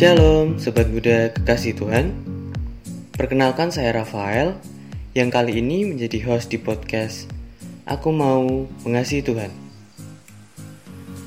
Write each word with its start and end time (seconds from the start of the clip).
Shalom, 0.00 0.56
Sobat 0.56 0.88
Muda 0.88 1.28
Kekasih 1.28 1.76
Tuhan 1.76 2.16
Perkenalkan 3.12 3.68
saya 3.68 3.92
Rafael 3.92 4.56
Yang 5.12 5.28
kali 5.28 5.60
ini 5.60 5.84
menjadi 5.84 6.24
host 6.24 6.48
di 6.48 6.56
podcast 6.56 7.28
Aku 7.84 8.08
Mau 8.08 8.64
Mengasihi 8.80 9.20
Tuhan 9.20 9.52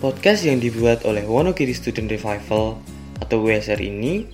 Podcast 0.01 0.49
yang 0.49 0.57
dibuat 0.57 1.05
oleh 1.05 1.21
Wonogiri 1.21 1.69
Student 1.69 2.17
Revival 2.17 2.81
atau 3.21 3.37
WSR 3.45 3.77
ini 3.77 4.25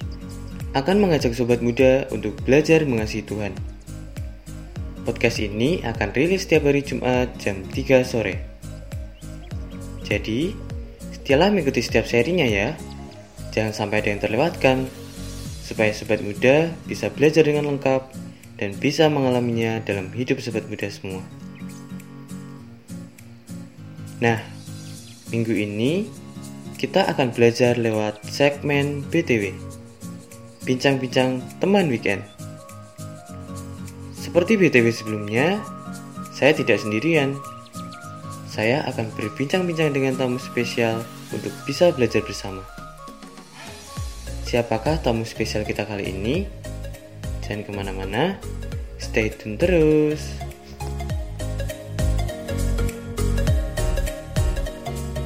akan 0.72 1.04
mengajak 1.04 1.36
sobat 1.36 1.60
muda 1.60 2.08
untuk 2.08 2.40
belajar 2.48 2.88
mengasihi 2.88 3.28
Tuhan. 3.28 3.52
Podcast 5.04 5.44
ini 5.44 5.84
akan 5.84 6.16
rilis 6.16 6.48
setiap 6.48 6.64
hari 6.72 6.80
Jumat 6.80 7.36
jam 7.44 7.68
3 7.68 8.08
sore. 8.08 8.40
Jadi, 10.08 10.56
setialah 11.12 11.52
mengikuti 11.52 11.84
setiap 11.84 12.08
serinya 12.08 12.48
ya. 12.48 12.80
Jangan 13.60 13.76
sampai 13.76 14.00
ada 14.00 14.16
yang 14.16 14.24
terlewatkan, 14.24 14.88
supaya 15.68 15.92
sobat 15.92 16.24
muda 16.24 16.72
bisa 16.88 17.12
belajar 17.12 17.44
dengan 17.44 17.68
lengkap 17.68 18.08
dan 18.56 18.72
bisa 18.80 19.12
mengalaminya 19.12 19.84
dalam 19.84 20.08
hidup 20.16 20.40
sobat 20.40 20.64
muda 20.72 20.88
semua. 20.88 21.20
Nah, 24.24 24.40
minggu 25.28 25.52
ini 25.52 26.08
kita 26.80 27.04
akan 27.12 27.36
belajar 27.36 27.76
lewat 27.76 28.24
segmen 28.32 29.04
BTW. 29.12 29.52
Bincang-bincang 30.64 31.44
teman 31.60 31.92
weekend. 31.92 32.24
Seperti 34.16 34.56
BTW 34.56 34.88
sebelumnya, 34.96 35.60
saya 36.32 36.56
tidak 36.56 36.80
sendirian. 36.80 37.36
Saya 38.48 38.88
akan 38.88 39.12
berbincang-bincang 39.20 39.92
dengan 39.92 40.16
tamu 40.16 40.40
spesial 40.40 41.04
untuk 41.36 41.52
bisa 41.68 41.92
belajar 41.92 42.24
bersama. 42.24 42.79
Siapakah 44.50 44.98
tamu 45.06 45.30
spesial 45.30 45.62
kita 45.62 45.86
kali 45.86 46.10
ini? 46.10 46.42
Jangan 47.46 47.62
ke 47.62 47.70
mana-mana, 47.70 48.34
stay 48.98 49.30
tune 49.30 49.62
terus. 49.62 50.42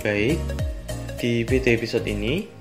Baik, 0.04 0.36
di 1.24 1.48
BT 1.48 1.80
episode 1.80 2.04
ini, 2.04 2.52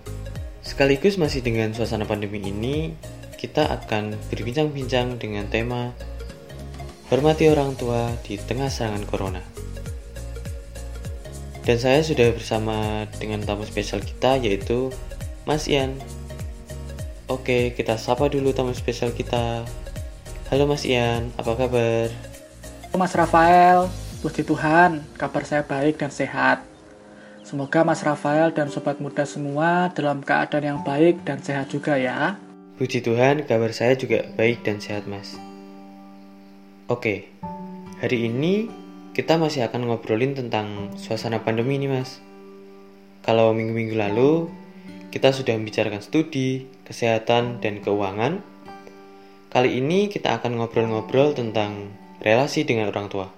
sekaligus 0.63 1.19
masih 1.19 1.43
dengan 1.43 1.75
suasana 1.75 2.07
pandemi 2.07 2.39
ini, 2.39 2.95
kita 3.35 3.67
akan 3.67 4.15
berbincang-bincang 4.31 5.19
dengan 5.19 5.51
tema 5.51 5.91
Hormati 7.11 7.51
orang 7.51 7.75
tua 7.75 8.15
di 8.23 8.39
tengah 8.39 8.71
serangan 8.71 9.03
corona. 9.11 9.43
Dan 11.67 11.83
saya 11.83 12.07
sudah 12.07 12.31
bersama 12.31 13.11
dengan 13.19 13.43
tamu 13.43 13.67
spesial 13.67 13.99
kita 13.99 14.39
yaitu 14.39 14.95
Mas 15.43 15.67
Ian. 15.67 16.22
Oke, 17.33 17.73
kita 17.73 17.97
sapa 17.97 18.29
dulu 18.29 18.53
tamu 18.53 18.77
spesial 18.77 19.09
kita. 19.17 19.65
Halo 20.53 20.69
Mas 20.69 20.85
Ian, 20.85 21.33
apa 21.41 21.57
kabar? 21.57 22.13
Mas 22.93 23.17
Rafael, 23.17 23.89
puji 24.21 24.45
Tuhan, 24.45 25.01
kabar 25.17 25.41
saya 25.49 25.65
baik 25.65 25.97
dan 25.97 26.13
sehat. 26.13 26.61
Semoga 27.41 27.89
Mas 27.89 28.05
Rafael 28.05 28.53
dan 28.53 28.69
sobat 28.69 29.01
muda 29.01 29.25
semua 29.25 29.89
dalam 29.97 30.21
keadaan 30.21 30.77
yang 30.77 30.81
baik 30.85 31.25
dan 31.25 31.41
sehat 31.41 31.73
juga 31.73 31.97
ya. 31.97 32.37
Puji 32.77 33.01
Tuhan, 33.01 33.49
kabar 33.49 33.73
saya 33.73 33.97
juga 33.97 34.29
baik 34.37 34.69
dan 34.69 34.85
sehat, 34.85 35.09
Mas. 35.09 35.33
Oke, 36.93 37.33
hari 38.05 38.29
ini 38.29 38.69
kita 39.17 39.41
masih 39.41 39.65
akan 39.65 39.89
ngobrolin 39.89 40.37
tentang 40.37 40.93
suasana 41.01 41.41
pandemi 41.41 41.81
ini, 41.81 41.97
Mas. 41.97 42.21
Kalau 43.25 43.57
minggu-minggu 43.57 43.97
lalu 43.97 44.53
kita 45.13 45.29
sudah 45.29 45.53
membicarakan 45.61 46.01
studi, 46.01 46.65
kesehatan, 46.89 47.61
dan 47.61 47.85
keuangan. 47.85 48.41
Kali 49.53 49.77
ini 49.77 50.09
kita 50.09 50.41
akan 50.41 50.57
ngobrol-ngobrol 50.57 51.37
tentang 51.37 51.93
relasi 52.25 52.65
dengan 52.65 52.89
orang 52.89 53.13
tua. 53.13 53.29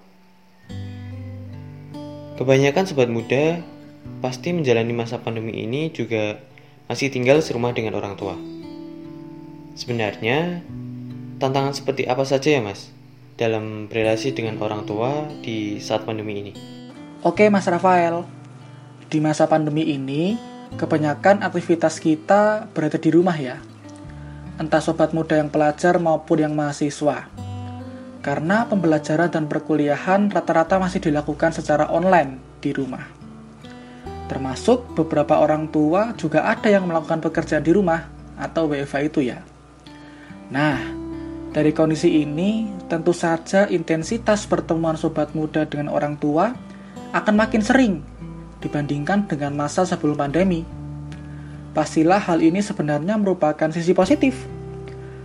Kebanyakan 2.39 2.87
sobat 2.87 3.11
muda 3.11 3.59
pasti 4.23 4.55
menjalani 4.55 4.95
masa 4.95 5.19
pandemi 5.19 5.67
ini 5.67 5.91
juga 5.91 6.39
masih 6.87 7.11
tinggal 7.11 7.43
serumah 7.43 7.75
dengan 7.75 7.99
orang 7.99 8.15
tua. 8.15 8.39
Sebenarnya, 9.75 10.63
tantangan 11.43 11.75
seperti 11.75 12.07
apa 12.07 12.23
saja 12.23 12.55
ya 12.55 12.63
mas 12.63 12.95
dalam 13.35 13.91
relasi 13.91 14.31
dengan 14.31 14.63
orang 14.63 14.87
tua 14.87 15.27
di 15.43 15.83
saat 15.83 16.07
pandemi 16.07 16.39
ini? 16.39 16.53
Oke 17.27 17.51
mas 17.51 17.67
Rafael, 17.67 18.23
di 19.11 19.19
masa 19.19 19.51
pandemi 19.51 19.91
ini 19.91 20.54
kebanyakan 20.75 21.47
aktivitas 21.47 22.03
kita 22.03 22.67
berada 22.75 22.99
di 22.99 23.11
rumah 23.11 23.37
ya. 23.39 23.63
Entah 24.59 24.83
sobat 24.83 25.11
muda 25.11 25.39
yang 25.39 25.51
pelajar 25.51 25.99
maupun 25.99 26.43
yang 26.43 26.55
mahasiswa. 26.55 27.27
Karena 28.25 28.65
pembelajaran 28.65 29.29
dan 29.29 29.45
perkuliahan 29.51 30.33
rata-rata 30.33 30.81
masih 30.81 31.03
dilakukan 31.03 31.53
secara 31.53 31.91
online 31.93 32.41
di 32.63 32.73
rumah. 32.73 33.05
Termasuk 34.25 34.97
beberapa 34.97 35.37
orang 35.37 35.69
tua 35.69 36.17
juga 36.17 36.49
ada 36.49 36.73
yang 36.73 36.89
melakukan 36.89 37.21
pekerjaan 37.21 37.61
di 37.61 37.77
rumah 37.77 38.09
atau 38.41 38.65
WFA 38.73 39.05
itu 39.05 39.21
ya. 39.21 39.45
Nah, 40.49 40.81
dari 41.53 41.71
kondisi 41.77 42.25
ini 42.25 42.73
tentu 42.89 43.13
saja 43.13 43.69
intensitas 43.69 44.49
pertemuan 44.49 44.97
sobat 44.97 45.37
muda 45.37 45.69
dengan 45.69 45.93
orang 45.93 46.17
tua 46.17 46.57
akan 47.13 47.35
makin 47.37 47.63
sering 47.63 47.95
dibandingkan 48.65 49.29
dengan 49.29 49.53
masa 49.53 49.85
sebelum 49.85 50.17
pandemi. 50.17 50.65
Pastilah 51.77 52.23
hal 52.25 52.41
ini 52.41 52.65
sebenarnya 52.65 53.21
merupakan 53.21 53.69
sisi 53.69 53.93
positif. 53.93 54.49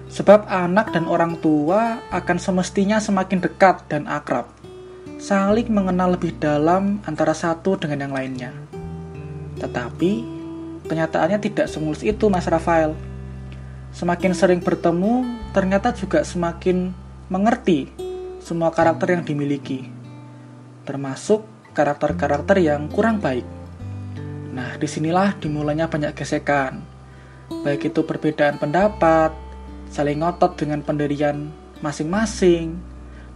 Sebab 0.10 0.50
anak 0.50 0.92
dan 0.92 1.06
orang 1.06 1.38
tua 1.38 2.02
akan 2.10 2.38
semestinya 2.42 2.98
semakin 2.98 3.40
dekat 3.46 3.86
dan 3.88 4.10
akrab, 4.10 4.50
saling 5.22 5.70
mengenal 5.70 6.18
lebih 6.18 6.34
dalam 6.42 6.98
antara 7.06 7.38
satu 7.38 7.78
dengan 7.78 8.10
yang 8.10 8.14
lainnya. 8.18 8.52
Tetapi, 9.62 10.12
kenyataannya 10.90 11.38
tidak 11.38 11.70
semulus 11.70 12.02
itu 12.02 12.26
Mas 12.26 12.50
Rafael. 12.50 12.98
Semakin 13.94 14.34
sering 14.34 14.66
bertemu, 14.66 15.30
ternyata 15.54 15.94
juga 15.94 16.26
semakin 16.26 16.90
mengerti 17.30 17.94
semua 18.42 18.74
karakter 18.74 19.14
yang 19.14 19.22
dimiliki. 19.22 19.86
Termasuk 20.90 21.46
karakter-karakter 21.74 22.60
yang 22.60 22.92
kurang 22.92 23.22
baik. 23.24 23.46
Nah, 24.54 24.76
di 24.76 24.88
sinilah 24.90 25.38
dimulainya 25.38 25.88
banyak 25.88 26.14
gesekan. 26.18 26.82
Baik 27.50 27.94
itu 27.94 28.06
perbedaan 28.06 28.62
pendapat, 28.62 29.34
saling 29.90 30.22
ngotot 30.22 30.58
dengan 30.58 30.86
pendirian 30.86 31.50
masing-masing, 31.82 32.78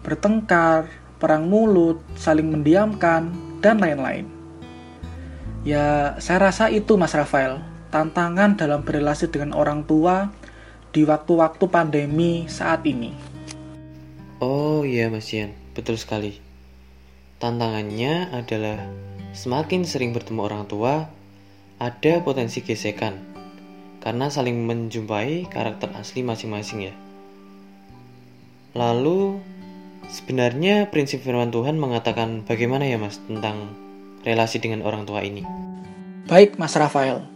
bertengkar, 0.04 0.92
perang 1.18 1.48
mulut, 1.48 2.04
saling 2.20 2.52
mendiamkan, 2.52 3.32
dan 3.64 3.80
lain-lain. 3.80 4.28
Ya, 5.64 6.20
saya 6.20 6.52
rasa 6.52 6.68
itu 6.68 7.00
Mas 7.00 7.16
Rafael, 7.16 7.64
tantangan 7.88 8.60
dalam 8.60 8.84
berrelasi 8.84 9.32
dengan 9.32 9.56
orang 9.56 9.88
tua 9.88 10.28
di 10.92 11.08
waktu-waktu 11.08 11.66
pandemi 11.72 12.46
saat 12.52 12.84
ini. 12.84 13.16
Oh 14.44 14.84
iya 14.84 15.08
Mas 15.08 15.32
Ian, 15.32 15.56
betul 15.72 15.96
sekali. 15.96 16.43
Tantangannya 17.44 18.31
adalah 18.31 18.80
semakin 19.36 19.84
sering 19.84 20.16
bertemu 20.16 20.48
orang 20.48 20.64
tua, 20.64 21.12
ada 21.76 22.14
potensi 22.24 22.64
gesekan 22.64 23.20
karena 24.00 24.31
saling 24.31 24.64
menjumpai 24.64 25.52
karakter 25.52 25.92
asli 25.92 26.24
masing-masing 26.24 26.88
ya. 26.88 26.96
Lalu 28.80 29.44
sebenarnya 30.08 30.88
prinsip 30.88 31.20
firman 31.20 31.52
Tuhan 31.52 31.76
mengatakan 31.76 32.48
bagaimana 32.48 32.88
ya 32.88 32.96
Mas 32.96 33.20
tentang 33.28 33.75
relasi 34.24 34.63
dengan 34.63 34.80
orang 34.88 35.04
tua 35.04 35.19
ini? 35.28 35.44
Baik 36.31 36.56
Mas 36.56 36.80
Rafael. 36.80 37.28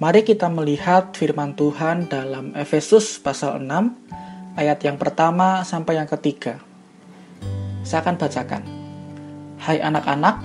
Mari 0.00 0.24
kita 0.24 0.48
melihat 0.48 1.12
firman 1.12 1.52
Tuhan 1.52 2.08
dalam 2.08 2.56
Efesus 2.56 3.20
pasal 3.20 3.60
6 3.60 4.56
ayat 4.56 4.80
yang 4.80 4.96
pertama 4.96 5.60
sampai 5.68 6.00
yang 6.00 6.08
ketiga. 6.08 6.64
Saya 7.84 8.00
akan 8.00 8.16
bacakan. 8.16 8.83
Hai 9.54 9.78
anak-anak, 9.78 10.42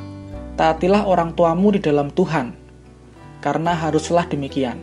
taatilah 0.54 1.10
orang 1.10 1.34
tuamu 1.34 1.74
di 1.74 1.82
dalam 1.82 2.14
Tuhan, 2.14 2.54
karena 3.42 3.74
haruslah 3.74 4.30
demikian. 4.30 4.78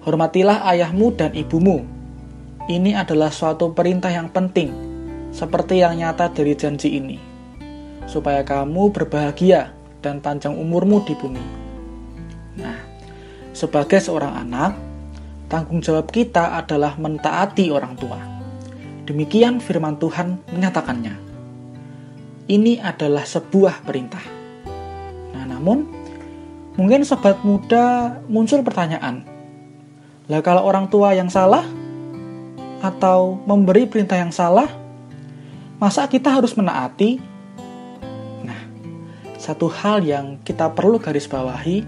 Hormatilah 0.00 0.64
ayahmu 0.72 1.12
dan 1.12 1.36
ibumu. 1.36 1.84
Ini 2.64 2.96
adalah 2.96 3.28
suatu 3.28 3.76
perintah 3.76 4.08
yang 4.08 4.32
penting, 4.32 4.72
seperti 5.28 5.84
yang 5.84 6.00
nyata 6.00 6.32
dari 6.32 6.56
janji 6.56 6.96
ini, 6.96 7.20
supaya 8.08 8.40
kamu 8.40 8.88
berbahagia 8.96 9.76
dan 10.00 10.24
panjang 10.24 10.56
umurmu 10.56 11.04
di 11.04 11.12
bumi. 11.12 11.44
Nah, 12.56 12.80
sebagai 13.52 14.00
seorang 14.00 14.40
anak, 14.40 14.72
tanggung 15.52 15.84
jawab 15.84 16.08
kita 16.08 16.56
adalah 16.56 16.96
mentaati 16.96 17.68
orang 17.68 17.92
tua. 18.00 18.20
Demikian 19.04 19.60
firman 19.60 20.00
Tuhan 20.00 20.40
menyatakannya 20.48 21.23
ini 22.48 22.76
adalah 22.80 23.24
sebuah 23.24 23.84
perintah. 23.84 24.20
Nah, 25.32 25.44
namun 25.48 25.88
mungkin 26.76 27.06
sobat 27.06 27.40
muda 27.46 28.18
muncul 28.28 28.60
pertanyaan, 28.60 29.24
Lah 30.24 30.40
kalau 30.40 30.64
orang 30.64 30.88
tua 30.88 31.12
yang 31.12 31.28
salah 31.28 31.68
atau 32.80 33.36
memberi 33.44 33.84
perintah 33.84 34.16
yang 34.16 34.32
salah, 34.32 34.68
masa 35.76 36.08
kita 36.08 36.32
harus 36.32 36.56
menaati? 36.56 37.20
Nah, 38.40 38.60
satu 39.36 39.68
hal 39.68 40.00
yang 40.00 40.40
kita 40.40 40.72
perlu 40.72 40.96
garis 40.96 41.28
bawahi, 41.28 41.84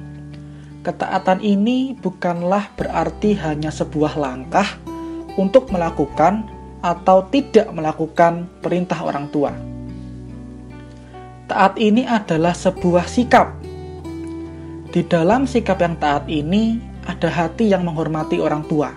ketaatan 0.84 1.40
ini 1.40 1.96
bukanlah 1.96 2.76
berarti 2.76 3.40
hanya 3.40 3.72
sebuah 3.72 4.20
langkah 4.20 4.68
untuk 5.40 5.72
melakukan 5.72 6.44
atau 6.84 7.24
tidak 7.32 7.72
melakukan 7.72 8.48
perintah 8.60 9.00
orang 9.00 9.32
tua. 9.32 9.75
Taat 11.46 11.78
ini 11.78 12.02
adalah 12.02 12.50
sebuah 12.50 13.06
sikap. 13.06 13.54
Di 14.90 15.06
dalam 15.06 15.46
sikap 15.46 15.78
yang 15.78 15.94
taat 15.94 16.26
ini, 16.26 16.82
ada 17.06 17.30
hati 17.30 17.70
yang 17.70 17.86
menghormati 17.86 18.42
orang 18.42 18.66
tua. 18.66 18.90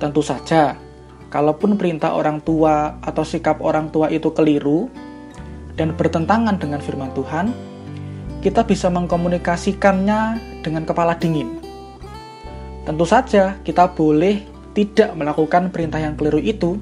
Tentu 0.00 0.24
saja, 0.24 0.72
kalaupun 1.28 1.76
perintah 1.76 2.16
orang 2.16 2.40
tua 2.40 2.96
atau 3.04 3.28
sikap 3.28 3.60
orang 3.60 3.92
tua 3.92 4.08
itu 4.08 4.32
keliru 4.32 4.88
dan 5.76 5.92
bertentangan 5.92 6.56
dengan 6.56 6.80
firman 6.80 7.12
Tuhan, 7.12 7.52
kita 8.40 8.64
bisa 8.64 8.88
mengkomunikasikannya 8.88 10.40
dengan 10.64 10.88
kepala 10.88 11.12
dingin. 11.20 11.60
Tentu 12.88 13.04
saja, 13.04 13.60
kita 13.60 13.92
boleh 13.92 14.48
tidak 14.72 15.12
melakukan 15.12 15.68
perintah 15.68 16.00
yang 16.00 16.16
keliru 16.16 16.40
itu. 16.40 16.80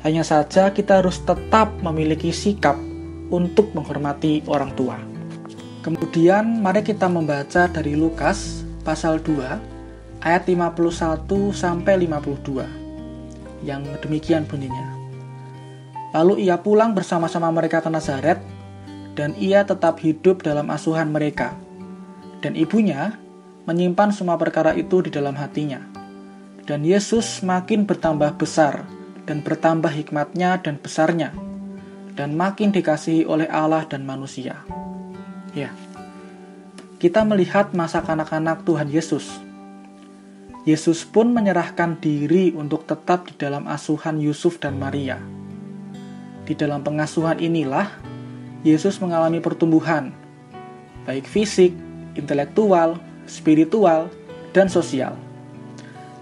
Hanya 0.00 0.24
saja, 0.24 0.72
kita 0.72 1.04
harus 1.04 1.20
tetap 1.20 1.68
memiliki 1.84 2.32
sikap 2.32 2.95
untuk 3.30 3.74
menghormati 3.74 4.46
orang 4.46 4.72
tua. 4.78 4.96
Kemudian, 5.82 6.62
mari 6.62 6.82
kita 6.82 7.06
membaca 7.06 7.70
dari 7.70 7.94
Lukas 7.94 8.66
pasal 8.82 9.22
2 9.22 10.22
ayat 10.22 10.42
51 10.50 11.54
sampai 11.54 11.94
52 12.06 13.66
yang 13.66 13.86
demikian 14.02 14.42
bunyinya. 14.46 14.94
Lalu 16.10 16.46
ia 16.46 16.58
pulang 16.58 16.90
bersama-sama 16.90 17.50
mereka 17.54 17.82
ke 17.82 17.90
Nazaret 17.90 18.42
dan 19.14 19.34
ia 19.38 19.62
tetap 19.62 20.02
hidup 20.02 20.42
dalam 20.42 20.66
asuhan 20.70 21.10
mereka. 21.10 21.54
Dan 22.42 22.58
ibunya 22.58 23.14
menyimpan 23.66 24.14
semua 24.14 24.38
perkara 24.38 24.74
itu 24.74 25.02
di 25.02 25.10
dalam 25.10 25.34
hatinya. 25.34 25.82
Dan 26.66 26.82
Yesus 26.82 27.46
makin 27.46 27.86
bertambah 27.86 28.38
besar 28.38 28.86
dan 29.26 29.42
bertambah 29.42 29.90
hikmatnya 29.90 30.58
dan 30.62 30.78
besarnya 30.82 31.30
dan 32.16 32.32
makin 32.32 32.72
dikasihi 32.72 33.28
oleh 33.28 33.46
Allah 33.46 33.84
dan 33.84 34.08
manusia. 34.08 34.64
Ya 35.52 35.70
kita 36.96 37.28
melihat 37.28 37.76
masa 37.76 38.00
kanak-kanak 38.00 38.64
Tuhan 38.64 38.88
Yesus. 38.88 39.28
Yesus 40.64 41.04
pun 41.04 41.28
menyerahkan 41.28 42.00
diri 42.00 42.56
untuk 42.56 42.88
tetap 42.88 43.28
di 43.28 43.36
dalam 43.36 43.68
asuhan 43.68 44.16
Yusuf 44.16 44.56
dan 44.56 44.80
Maria. 44.80 45.20
Di 46.48 46.56
dalam 46.56 46.80
pengasuhan 46.80 47.36
inilah 47.36 47.92
Yesus 48.64 48.96
mengalami 48.96 49.44
pertumbuhan, 49.44 50.08
baik 51.04 51.28
fisik, 51.28 51.76
intelektual, 52.16 52.96
spiritual, 53.28 54.08
dan 54.56 54.72
sosial. 54.72 55.20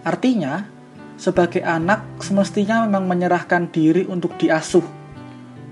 Artinya, 0.02 0.66
sebagai 1.14 1.62
anak 1.62 2.02
semestinya 2.18 2.82
memang 2.82 3.06
menyerahkan 3.06 3.70
diri 3.70 4.10
untuk 4.10 4.34
diasuh, 4.42 4.82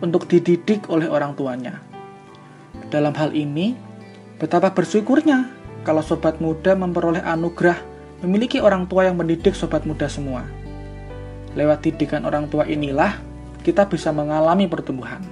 untuk 0.02 0.26
dididik 0.26 0.90
oleh 0.90 1.06
orang 1.06 1.38
tuanya. 1.38 1.78
Dalam 2.90 3.14
hal 3.16 3.32
ini, 3.32 3.78
Betapa 4.42 4.74
bersyukurnya 4.74 5.54
kalau 5.86 6.02
sobat 6.02 6.42
muda 6.42 6.74
memperoleh 6.74 7.22
anugerah 7.22 7.78
memiliki 8.26 8.58
orang 8.58 8.90
tua 8.90 9.06
yang 9.06 9.14
mendidik 9.14 9.54
sobat 9.54 9.86
muda 9.86 10.10
semua. 10.10 10.42
Lewat 11.54 11.86
didikan 11.86 12.26
orang 12.26 12.50
tua 12.50 12.66
inilah 12.66 13.22
kita 13.62 13.86
bisa 13.86 14.10
mengalami 14.10 14.66
pertumbuhan. 14.66 15.22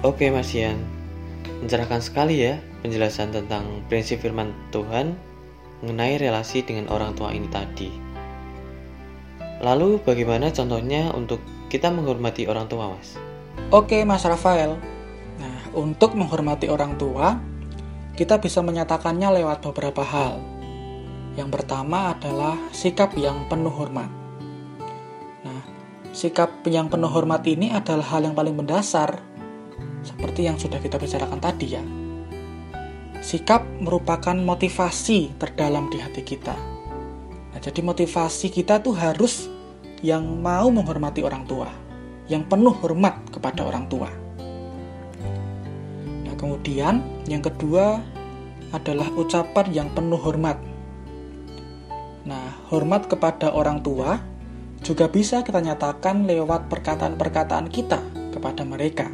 Oke 0.00 0.32
Mas 0.32 0.56
Ian, 0.56 0.80
mencerahkan 1.60 2.00
sekali 2.00 2.48
ya 2.48 2.56
penjelasan 2.80 3.36
tentang 3.36 3.84
prinsip 3.92 4.24
firman 4.24 4.56
Tuhan 4.72 5.12
mengenai 5.84 6.16
relasi 6.16 6.64
dengan 6.64 6.88
orang 6.88 7.12
tua 7.12 7.36
ini 7.36 7.52
tadi. 7.52 7.92
Lalu 9.60 10.00
bagaimana 10.00 10.48
contohnya 10.48 11.12
untuk 11.12 11.44
kita 11.68 11.92
menghormati 11.92 12.48
orang 12.48 12.72
tua, 12.72 12.96
Mas? 12.96 13.20
Oke, 13.74 14.06
Mas 14.06 14.22
Rafael. 14.22 14.78
Nah, 15.42 15.58
untuk 15.74 16.14
menghormati 16.14 16.70
orang 16.70 16.94
tua, 16.94 17.34
kita 18.16 18.40
bisa 18.40 18.64
menyatakannya 18.64 19.42
lewat 19.42 19.60
beberapa 19.66 20.00
hal. 20.00 20.38
Yang 21.36 21.50
pertama 21.52 22.16
adalah 22.16 22.56
sikap 22.72 23.12
yang 23.20 23.44
penuh 23.52 23.74
hormat. 23.74 24.08
Nah, 25.44 25.60
sikap 26.16 26.64
yang 26.64 26.88
penuh 26.88 27.12
hormat 27.12 27.44
ini 27.44 27.74
adalah 27.74 28.08
hal 28.16 28.24
yang 28.24 28.32
paling 28.32 28.56
mendasar, 28.56 29.20
seperti 30.00 30.48
yang 30.48 30.56
sudah 30.56 30.80
kita 30.80 30.96
bicarakan 30.96 31.42
tadi 31.42 31.66
ya. 31.76 31.84
Sikap 33.20 33.66
merupakan 33.82 34.32
motivasi 34.32 35.36
terdalam 35.36 35.92
di 35.92 36.00
hati 36.00 36.24
kita. 36.24 36.56
Nah, 37.52 37.60
jadi 37.60 37.84
motivasi 37.84 38.48
kita 38.48 38.80
tuh 38.80 38.96
harus 38.96 39.52
yang 40.00 40.24
mau 40.40 40.72
menghormati 40.72 41.20
orang 41.20 41.44
tua, 41.44 41.68
yang 42.26 42.46
penuh 42.46 42.74
hormat 42.74 43.18
kepada 43.30 43.66
orang 43.66 43.86
tua. 43.90 44.26
Kemudian, 46.36 47.00
yang 47.26 47.40
kedua 47.40 47.98
adalah 48.70 49.08
ucapan 49.16 49.66
yang 49.72 49.88
penuh 49.96 50.20
hormat. 50.20 50.60
Nah, 52.28 52.60
hormat 52.68 53.08
kepada 53.08 53.56
orang 53.56 53.80
tua 53.80 54.20
juga 54.84 55.08
bisa 55.08 55.40
kita 55.40 55.64
nyatakan 55.64 56.28
lewat 56.28 56.68
perkataan-perkataan 56.68 57.66
kita 57.72 57.98
kepada 58.36 58.62
mereka. 58.68 59.08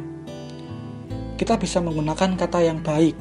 Kita 1.39 1.55
bisa 1.55 1.79
menggunakan 1.79 2.35
kata 2.35 2.59
yang 2.59 2.83
baik, 2.83 3.15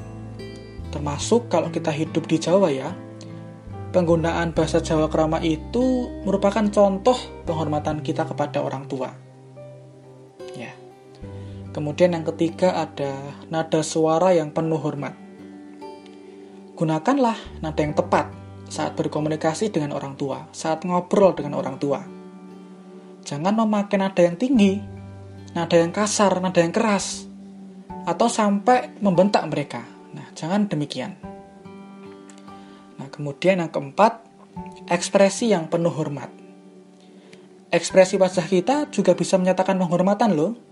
termasuk 0.91 1.47
kalau 1.47 1.71
kita 1.71 1.95
hidup 1.95 2.27
di 2.27 2.43
Jawa 2.43 2.75
ya. 2.75 2.91
Penggunaan 3.95 4.57
bahasa 4.57 4.83
Jawa 4.83 5.07
krama 5.13 5.39
itu 5.45 6.11
merupakan 6.25 6.65
contoh 6.73 7.17
penghormatan 7.47 8.01
kita 8.03 8.25
kepada 8.27 8.65
orang 8.65 8.89
tua. 8.89 9.22
Kemudian 11.73 12.13
yang 12.13 12.29
ketiga 12.29 12.77
ada 12.77 13.17
nada 13.49 13.81
suara 13.81 14.37
yang 14.37 14.53
penuh 14.53 14.77
hormat. 14.77 15.17
Gunakanlah 16.77 17.37
nada 17.65 17.81
yang 17.81 17.97
tepat 17.97 18.29
saat 18.69 18.93
berkomunikasi 18.93 19.73
dengan 19.73 19.97
orang 19.97 20.13
tua, 20.17 20.49
saat 20.53 20.85
ngobrol 20.85 21.33
dengan 21.33 21.57
orang 21.57 21.81
tua. 21.81 22.05
Jangan 23.25 23.57
memakai 23.57 23.97
nada 23.97 24.21
yang 24.21 24.37
tinggi, 24.37 24.81
nada 25.57 25.77
yang 25.81 25.97
kasar, 25.97 26.45
nada 26.45 26.61
yang 26.61 26.77
keras, 26.77 27.25
atau 28.05 28.29
sampai 28.29 28.93
membentak 29.01 29.45
mereka. 29.49 29.81
Nah, 30.13 30.29
jangan 30.37 30.69
demikian. 30.69 31.17
Nah, 33.01 33.09
kemudian 33.09 33.65
yang 33.65 33.73
keempat, 33.73 34.21
ekspresi 34.93 35.53
yang 35.57 35.73
penuh 35.73 35.93
hormat. 35.93 36.29
Ekspresi 37.73 38.21
wajah 38.21 38.45
kita 38.45 38.93
juga 38.93 39.17
bisa 39.17 39.41
menyatakan 39.41 39.81
penghormatan 39.81 40.37
loh 40.37 40.72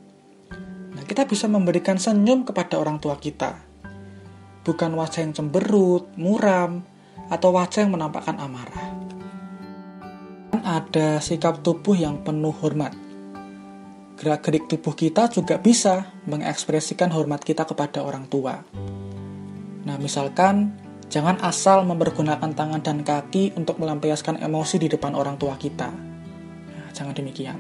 kita 1.11 1.27
bisa 1.27 1.51
memberikan 1.51 1.99
senyum 1.99 2.47
kepada 2.47 2.79
orang 2.79 3.03
tua 3.03 3.19
kita. 3.19 3.59
Bukan 4.63 4.95
wajah 4.95 5.27
yang 5.27 5.35
cemberut, 5.35 6.07
muram, 6.15 6.87
atau 7.27 7.51
wajah 7.51 7.83
yang 7.83 7.99
menampakkan 7.99 8.39
amarah. 8.39 8.95
Ada 10.63 11.19
sikap 11.19 11.67
tubuh 11.67 11.99
yang 11.99 12.23
penuh 12.23 12.55
hormat. 12.63 12.95
Gerak-gerik 14.23 14.71
tubuh 14.71 14.95
kita 14.95 15.27
juga 15.35 15.59
bisa 15.59 16.15
mengekspresikan 16.31 17.11
hormat 17.11 17.43
kita 17.43 17.67
kepada 17.67 18.07
orang 18.07 18.31
tua. 18.31 18.63
Nah, 19.83 19.97
misalkan 19.99 20.79
jangan 21.11 21.43
asal 21.43 21.83
mempergunakan 21.91 22.55
tangan 22.55 22.87
dan 22.87 23.03
kaki 23.03 23.59
untuk 23.59 23.83
melampiaskan 23.83 24.39
emosi 24.39 24.79
di 24.79 24.87
depan 24.87 25.19
orang 25.19 25.35
tua 25.43 25.59
kita. 25.59 25.91
Nah, 26.71 26.89
jangan 26.95 27.19
demikian. 27.19 27.59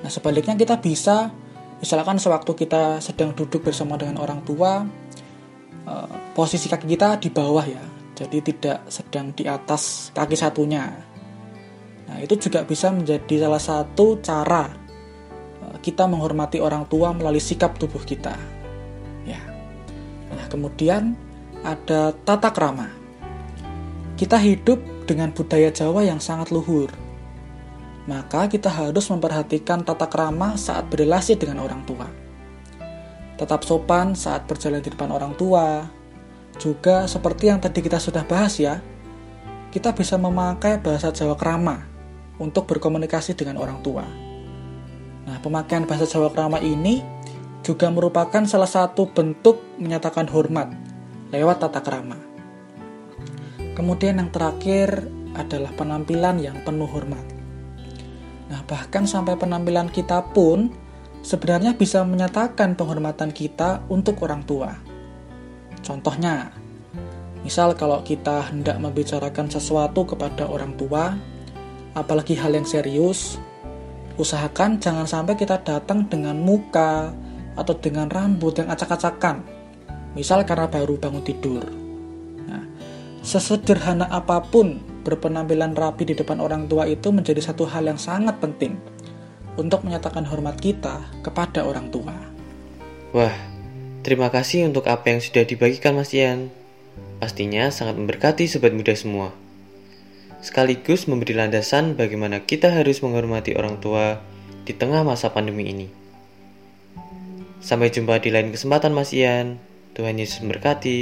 Nah, 0.00 0.08
sebaliknya 0.08 0.56
kita 0.56 0.80
bisa 0.80 1.43
misalkan 1.82 2.18
sewaktu 2.20 2.66
kita 2.66 2.98
sedang 3.02 3.34
duduk 3.34 3.66
bersama 3.66 3.98
dengan 3.98 4.22
orang 4.22 4.40
tua 4.46 4.84
eh, 5.86 6.08
posisi 6.34 6.70
kaki 6.70 6.86
kita 6.86 7.18
di 7.18 7.30
bawah 7.30 7.64
ya. 7.64 7.82
Jadi 8.14 8.38
tidak 8.46 8.86
sedang 8.86 9.34
di 9.34 9.42
atas 9.50 10.14
kaki 10.14 10.38
satunya. 10.38 10.86
Nah 12.06 12.16
itu 12.22 12.38
juga 12.38 12.62
bisa 12.62 12.94
menjadi 12.94 13.48
salah 13.48 13.62
satu 13.62 14.22
cara 14.22 14.70
eh, 15.62 15.76
kita 15.82 16.06
menghormati 16.06 16.62
orang 16.62 16.86
tua 16.86 17.10
melalui 17.10 17.42
sikap 17.42 17.74
tubuh 17.76 18.02
kita. 18.02 18.34
Ya. 19.26 19.42
Nah 20.30 20.46
kemudian 20.48 21.18
ada 21.64 22.14
tata 22.24 22.54
krama. 22.54 22.88
Kita 24.14 24.38
hidup 24.38 24.78
dengan 25.10 25.34
budaya 25.34 25.74
Jawa 25.74 26.06
yang 26.06 26.22
sangat 26.22 26.54
luhur 26.54 27.03
maka 28.04 28.46
kita 28.52 28.68
harus 28.68 29.08
memperhatikan 29.08 29.80
tata 29.80 30.04
krama 30.08 30.60
saat 30.60 30.88
berrelasi 30.92 31.40
dengan 31.40 31.64
orang 31.64 31.82
tua. 31.88 32.04
Tetap 33.34 33.64
sopan 33.64 34.12
saat 34.14 34.44
berjalan 34.44 34.84
di 34.84 34.92
depan 34.92 35.10
orang 35.10 35.34
tua. 35.34 35.88
Juga 36.54 37.10
seperti 37.10 37.50
yang 37.50 37.58
tadi 37.58 37.82
kita 37.82 37.98
sudah 37.98 38.22
bahas 38.22 38.62
ya, 38.62 38.78
kita 39.74 39.90
bisa 39.90 40.14
memakai 40.14 40.78
bahasa 40.78 41.10
Jawa 41.10 41.34
krama 41.34 41.82
untuk 42.38 42.70
berkomunikasi 42.70 43.34
dengan 43.34 43.58
orang 43.58 43.82
tua. 43.82 44.06
Nah, 45.26 45.42
pemakaian 45.42 45.82
bahasa 45.82 46.06
Jawa 46.06 46.30
krama 46.30 46.62
ini 46.62 47.02
juga 47.66 47.90
merupakan 47.90 48.44
salah 48.46 48.70
satu 48.70 49.10
bentuk 49.10 49.58
menyatakan 49.82 50.30
hormat 50.30 50.70
lewat 51.34 51.58
tata 51.58 51.82
krama. 51.82 52.20
Kemudian 53.74 54.22
yang 54.22 54.30
terakhir 54.30 55.10
adalah 55.34 55.74
penampilan 55.74 56.38
yang 56.38 56.62
penuh 56.62 56.86
hormat. 56.86 57.33
Nah, 58.54 58.62
bahkan 58.62 59.02
sampai 59.02 59.34
penampilan 59.34 59.90
kita 59.90 60.30
pun 60.30 60.70
sebenarnya 61.26 61.74
bisa 61.74 62.06
menyatakan 62.06 62.78
penghormatan 62.78 63.34
kita 63.34 63.82
untuk 63.90 64.22
orang 64.22 64.46
tua. 64.46 64.70
Contohnya, 65.82 66.54
Misal 67.44 67.76
kalau 67.76 68.00
kita 68.00 68.48
hendak 68.48 68.80
membicarakan 68.80 69.52
sesuatu 69.52 70.08
kepada 70.08 70.48
orang 70.48 70.72
tua, 70.80 71.12
apalagi 71.92 72.32
hal 72.40 72.56
yang 72.56 72.64
serius, 72.64 73.36
usahakan 74.16 74.80
jangan 74.80 75.04
sampai 75.04 75.36
kita 75.36 75.60
datang 75.60 76.08
dengan 76.08 76.40
muka 76.40 77.12
atau 77.52 77.76
dengan 77.76 78.08
rambut 78.08 78.56
yang 78.56 78.72
acak-acakan. 78.72 79.44
Misal 80.16 80.48
karena 80.48 80.72
baru 80.72 80.96
bangun 80.96 81.20
tidur. 81.20 81.68
Nah, 82.48 82.64
sesederhana 83.20 84.08
apa 84.08 84.40
pun 84.40 84.80
berpenampilan 85.04 85.76
rapi 85.76 86.08
di 86.08 86.14
depan 86.16 86.40
orang 86.40 86.64
tua 86.66 86.88
itu 86.88 87.12
menjadi 87.12 87.38
satu 87.44 87.68
hal 87.68 87.84
yang 87.84 88.00
sangat 88.00 88.40
penting 88.40 88.80
untuk 89.60 89.84
menyatakan 89.84 90.24
hormat 90.26 90.58
kita 90.58 91.04
kepada 91.20 91.62
orang 91.62 91.92
tua. 91.92 92.16
Wah, 93.14 93.36
terima 94.02 94.32
kasih 94.32 94.66
untuk 94.66 94.88
apa 94.90 95.12
yang 95.12 95.20
sudah 95.22 95.46
dibagikan 95.46 95.94
Mas 95.94 96.10
Ian 96.10 96.50
pastinya 97.24 97.72
sangat 97.72 97.96
memberkati 97.96 98.44
sobat 98.44 98.74
muda 98.76 98.92
semua. 98.92 99.32
Sekaligus 100.44 101.08
memberi 101.08 101.32
landasan 101.32 101.96
bagaimana 101.96 102.44
kita 102.44 102.68
harus 102.68 103.00
menghormati 103.00 103.56
orang 103.56 103.80
tua 103.80 104.20
di 104.68 104.76
tengah 104.76 105.00
masa 105.00 105.32
pandemi 105.32 105.72
ini. 105.72 105.88
Sampai 107.64 107.88
jumpa 107.88 108.20
di 108.20 108.28
lain 108.28 108.52
kesempatan 108.52 108.92
Mas 108.92 109.16
Ian. 109.16 109.56
Tuhan 109.96 110.18
Yesus 110.20 110.42
memberkati. 110.44 111.00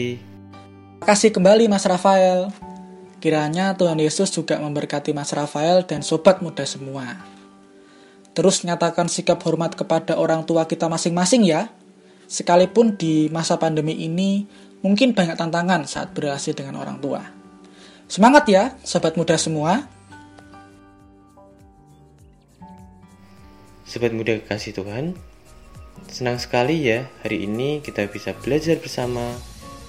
Terima 1.00 1.06
kasih 1.08 1.34
kembali 1.34 1.66
Mas 1.66 1.82
Rafael. 1.88 2.71
Kiranya 3.22 3.78
Tuhan 3.78 4.02
Yesus 4.02 4.34
juga 4.34 4.58
memberkati 4.58 5.14
Mas 5.14 5.30
Rafael 5.30 5.86
dan 5.86 6.02
sobat 6.02 6.42
muda 6.42 6.66
semua. 6.66 7.22
Terus 8.34 8.66
nyatakan 8.66 9.06
sikap 9.06 9.38
hormat 9.46 9.78
kepada 9.78 10.18
orang 10.18 10.42
tua 10.42 10.66
kita 10.66 10.90
masing-masing 10.90 11.46
ya. 11.46 11.70
Sekalipun 12.26 12.98
di 12.98 13.30
masa 13.30 13.62
pandemi 13.62 13.94
ini 13.94 14.50
mungkin 14.82 15.14
banyak 15.14 15.38
tantangan 15.38 15.86
saat 15.86 16.10
berhasil 16.10 16.50
dengan 16.50 16.82
orang 16.82 16.98
tua. 16.98 17.22
Semangat 18.10 18.50
ya, 18.50 18.74
sobat 18.82 19.14
muda 19.14 19.38
semua. 19.38 19.86
Sobat 23.86 24.10
muda 24.10 24.34
kasih 24.42 24.74
Tuhan, 24.74 25.14
senang 26.10 26.42
sekali 26.42 26.90
ya 26.90 27.06
hari 27.22 27.46
ini 27.46 27.86
kita 27.86 28.10
bisa 28.10 28.34
belajar 28.34 28.82
bersama 28.82 29.38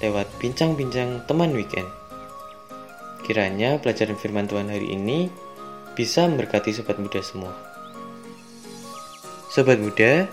lewat 0.06 0.30
bincang-bincang 0.38 1.26
teman 1.26 1.50
weekend. 1.58 2.03
Kiranya 3.24 3.80
pelajaran 3.80 4.20
firman 4.20 4.46
Tuhan 4.46 4.68
hari 4.68 4.92
ini 4.92 5.32
bisa 5.96 6.28
memberkati 6.28 6.76
sobat 6.76 7.00
muda 7.00 7.24
semua. 7.24 7.56
Sobat 9.48 9.80
muda, 9.80 10.28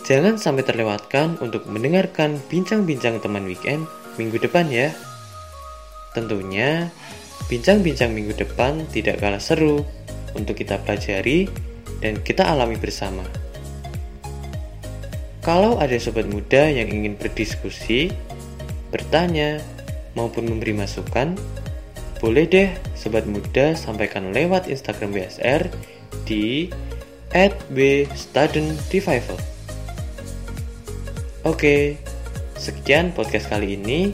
Jangan 0.00 0.40
sampai 0.40 0.64
terlewatkan 0.64 1.36
untuk 1.44 1.68
mendengarkan 1.68 2.40
bincang-bincang 2.48 3.20
teman 3.20 3.44
weekend 3.44 3.84
minggu 4.16 4.40
depan 4.40 4.66
ya. 4.72 4.96
Tentunya, 6.16 6.88
bincang-bincang 7.52 8.10
minggu 8.10 8.34
depan 8.34 8.88
tidak 8.88 9.20
kalah 9.20 9.38
seru 9.38 9.84
untuk 10.32 10.56
kita 10.56 10.80
pelajari 10.80 11.46
dan 12.00 12.16
kita 12.24 12.48
alami 12.48 12.80
bersama. 12.80 13.22
Kalau 15.44 15.76
ada 15.80 15.96
sobat 16.00 16.28
muda 16.28 16.68
yang 16.68 16.88
ingin 16.88 17.16
berdiskusi, 17.16 18.12
bertanya, 18.88 19.60
maupun 20.16 20.48
memberi 20.48 20.74
masukan, 20.74 21.36
boleh 22.20 22.44
deh 22.44 22.68
sobat 22.92 23.24
muda 23.24 23.72
sampaikan 23.72 24.36
lewat 24.36 24.68
Instagram 24.68 25.16
BSR 25.16 25.72
di 26.28 26.68
@bstudentrevival. 27.72 29.40
Oke, 31.48 31.96
sekian 32.60 33.16
podcast 33.16 33.48
kali 33.48 33.80
ini. 33.80 34.12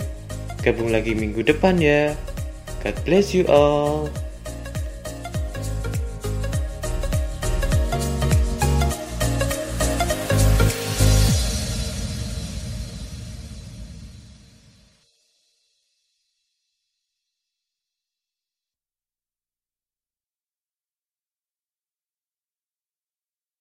Gabung 0.62 0.94
lagi 0.94 1.18
minggu 1.18 1.42
depan 1.42 1.82
ya. 1.82 2.14
God 2.86 2.96
bless 3.02 3.34
you 3.34 3.42
all. 3.50 4.06